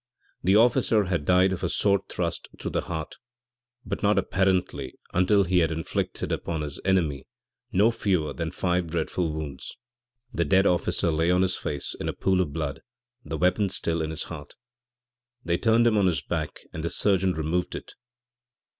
The 0.43 0.55
officer 0.55 1.03
had 1.03 1.25
died 1.25 1.53
of 1.53 1.63
a 1.63 1.69
sword 1.69 2.09
thrust 2.09 2.47
through 2.59 2.71
the 2.71 2.81
heart, 2.81 3.17
but 3.85 4.01
not, 4.01 4.17
apparently, 4.17 4.95
until 5.13 5.43
he 5.43 5.59
had 5.59 5.69
inflicted 5.71 6.31
upon 6.31 6.61
his 6.61 6.81
enemy 6.83 7.27
no 7.71 7.91
fewer 7.91 8.33
than 8.33 8.49
five 8.49 8.87
dreadful 8.87 9.31
wounds. 9.31 9.77
The 10.33 10.43
dead 10.43 10.65
officer 10.65 11.11
lay 11.11 11.29
on 11.29 11.43
his 11.43 11.55
face 11.55 11.93
in 11.99 12.09
a 12.09 12.13
pool 12.13 12.41
of 12.41 12.51
blood, 12.51 12.81
the 13.23 13.37
weapon 13.37 13.69
still 13.69 14.01
in 14.01 14.09
his 14.09 14.23
heart. 14.23 14.55
They 15.45 15.59
turned 15.59 15.85
him 15.85 15.97
on 15.99 16.07
his 16.07 16.23
back 16.23 16.61
and 16.73 16.83
the 16.83 16.89
surgeon 16.89 17.33
removed 17.35 17.75
it. 17.75 17.93